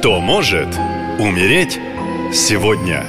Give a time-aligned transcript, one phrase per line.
[0.00, 0.68] Кто может
[1.18, 1.78] умереть
[2.32, 3.04] сегодня?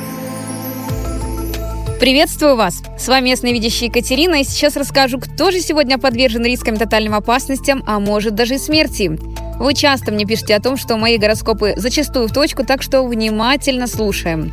[2.01, 2.83] Приветствую вас!
[2.99, 8.01] С вами ясновидящая Екатерина, и сейчас расскажу, кто же сегодня подвержен рискам тотальным опасностям, а
[8.01, 9.17] может даже и смерти.
[9.57, 13.87] Вы часто мне пишете о том, что мои гороскопы зачастую в точку, так что внимательно
[13.87, 14.51] слушаем.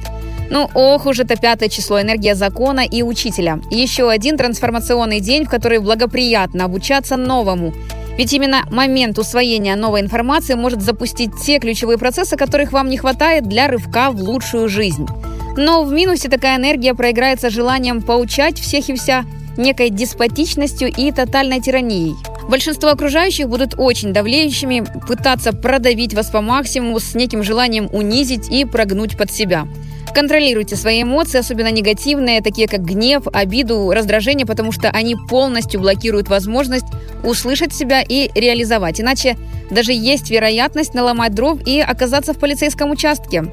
[0.48, 3.58] Ну, ох уж это пятое число, энергия закона и учителя.
[3.72, 7.74] Еще один трансформационный день, в который благоприятно обучаться новому.
[8.18, 13.44] Ведь именно момент усвоения новой информации может запустить те ключевые процессы, которых вам не хватает
[13.44, 15.06] для рывка в лучшую жизнь.
[15.56, 19.24] Но в минусе такая энергия проиграется желанием поучать всех и вся,
[19.56, 22.16] некой деспотичностью и тотальной тиранией.
[22.48, 28.64] Большинство окружающих будут очень давлеющими, пытаться продавить вас по максимуму с неким желанием унизить и
[28.64, 29.68] прогнуть под себя–
[30.14, 36.28] Контролируйте свои эмоции, особенно негативные, такие как гнев, обиду, раздражение, потому что они полностью блокируют
[36.28, 36.86] возможность
[37.22, 39.00] услышать себя и реализовать.
[39.00, 39.36] Иначе
[39.70, 43.44] даже есть вероятность наломать дров и оказаться в полицейском участке.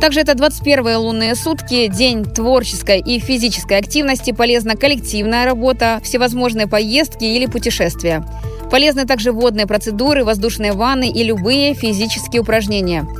[0.00, 7.24] Также это 21 лунные сутки, день творческой и физической активности, полезна коллективная работа, всевозможные поездки
[7.24, 8.22] или путешествия.
[8.70, 13.06] Полезны также водные процедуры, воздушные ванны и любые физические упражнения–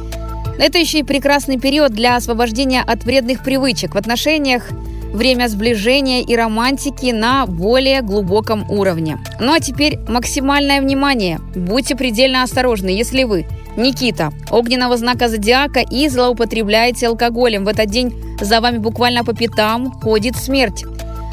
[0.58, 4.68] это еще и прекрасный период для освобождения от вредных привычек в отношениях,
[5.12, 9.18] время сближения и романтики на более глубоком уровне.
[9.40, 11.40] Ну а теперь максимальное внимание.
[11.54, 17.64] Будьте предельно осторожны, если вы Никита, огненного знака зодиака и злоупотребляете алкоголем.
[17.64, 20.84] В этот день за вами буквально по пятам ходит смерть.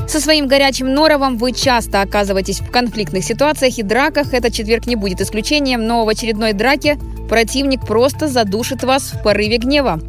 [0.07, 4.33] Со своим горячим норовом вы часто оказываетесь в конфликтных ситуациях и драках.
[4.33, 6.97] Этот четверг не будет исключением, но в очередной драке
[7.31, 10.01] противник просто задушит вас в порыве гнева.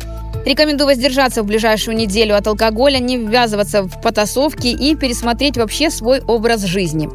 [0.45, 6.21] Рекомендую воздержаться в ближайшую неделю от алкоголя, не ввязываться в потасовки и пересмотреть вообще свой
[6.21, 7.09] образ жизни.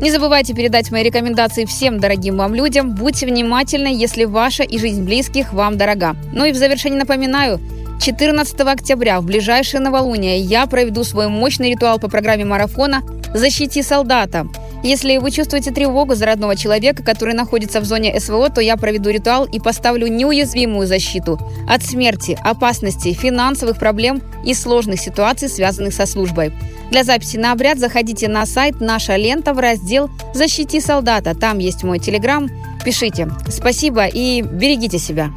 [0.00, 2.94] Не забывайте передать мои рекомендации всем дорогим вам людям.
[2.94, 6.14] Будьте внимательны, если ваша и жизнь близких вам дорога.
[6.32, 7.58] Ну и в завершение напоминаю,
[8.00, 13.02] 14 октября в ближайшее новолуние я проведу свой мощный ритуал по программе марафона
[13.34, 14.46] «Защити солдата».
[14.82, 19.10] Если вы чувствуете тревогу за родного человека, который находится в зоне СВО, то я проведу
[19.10, 26.06] ритуал и поставлю неуязвимую защиту от смерти, опасности, финансовых проблем и сложных ситуаций, связанных со
[26.06, 26.52] службой.
[26.90, 31.34] Для записи на обряд заходите на сайт «Наша лента» в раздел «Защити солдата».
[31.34, 32.48] Там есть мой телеграм.
[32.84, 33.28] Пишите.
[33.48, 35.30] Спасибо и берегите себя.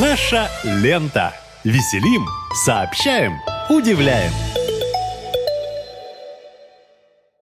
[0.00, 1.34] Наша лента.
[1.64, 2.24] Веселим,
[2.64, 3.34] сообщаем,
[3.68, 4.30] удивляем.